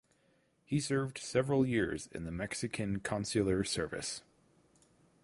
He 0.65 0.79
served 0.79 1.19
several 1.19 1.63
years 1.63 2.07
in 2.11 2.23
the 2.23 2.31
Mexican 2.31 3.01
consular 3.01 3.63
service. 3.63 4.23